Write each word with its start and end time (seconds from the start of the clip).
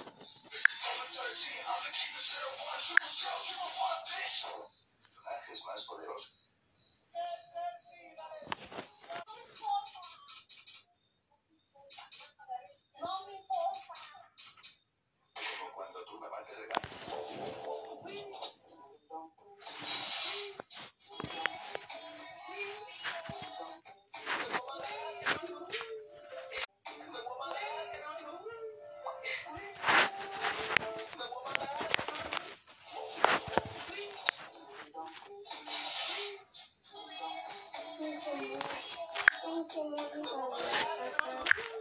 sense. 0.00 0.39
Cuma 39.70 40.02
ini. 40.02 41.79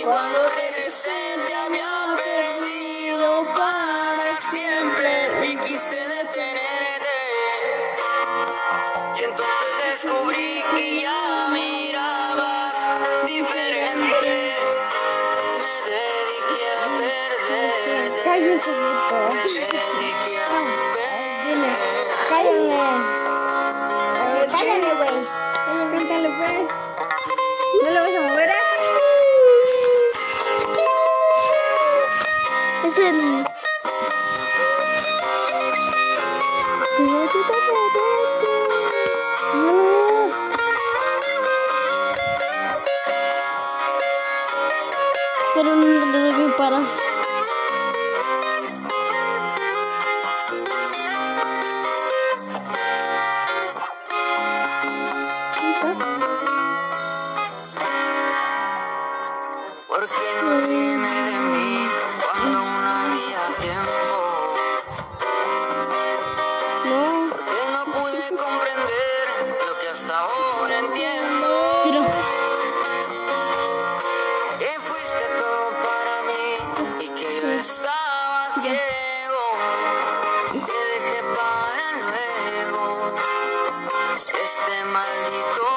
Y 0.00 0.02
cuando 0.02 0.48
regresé 0.48 1.10
te 1.46 1.54
había 1.54 2.16
perdido 2.16 3.44
para 3.52 4.40
siempre 4.40 5.30
y 5.46 5.56
quise 5.56 5.96
detenerte. 5.96 7.18
Y 9.18 9.24
entonces 9.24 10.02
descubrí 10.02 10.64
que 10.74 11.02
ya 11.02 11.48
mirabas 11.50 12.76
diferente. 13.26 14.56
Me 15.58 15.74
dediqué 15.90 16.64
a 16.72 16.88
perderte. 18.16 19.79
Listen. 32.90 33.44
Pero 45.54 45.76
no, 45.76 46.06
no, 46.06 47.09
maldito 84.92 85.69